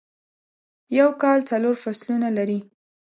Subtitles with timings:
[0.99, 2.59] یوکال څلورفصلونه لري..